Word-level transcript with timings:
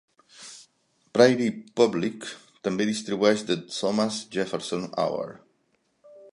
Prairie 1.17 1.51
Public 1.81 2.25
també 2.69 2.89
distribueix 2.91 3.45
"The 3.53 3.59
Thomas 3.77 4.21
Jefferson 4.37 4.91
Hour". 5.05 5.33